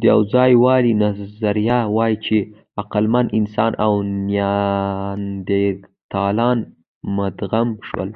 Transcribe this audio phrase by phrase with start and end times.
[0.00, 2.36] د یوځایوالي نظریه وايي، چې
[2.82, 3.92] عقلمن انسانان او
[4.26, 6.58] نیاندرتالان
[7.16, 8.10] مدغم شول.